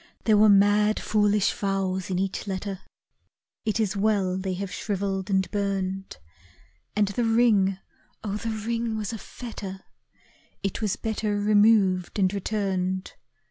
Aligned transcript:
There 0.23 0.35
were 0.35 0.49
mad 0.49 0.99
foolish 0.99 1.53
vows 1.53 2.09
in 2.09 2.17
each 2.17 2.47
letter, 2.47 2.79
It 3.65 3.79
is 3.79 3.95
well 3.95 4.35
they 4.35 4.55
have 4.55 4.73
shrivelled 4.73 5.29
and 5.29 5.45
burned, 5.51 6.17
And 6.95 7.09
the 7.09 7.23
ring! 7.23 7.77
oh, 8.23 8.37
the 8.37 8.49
ring 8.49 8.97
was 8.97 9.13
a 9.13 9.19
fetter, 9.19 9.81
It 10.63 10.81
was 10.81 10.95
better 10.95 11.39
removed 11.39 12.17
and 12.17 12.33
returned. 12.33 13.13